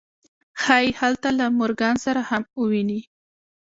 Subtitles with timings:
[0.61, 2.99] ښایي هلته له مورګان سره هم وویني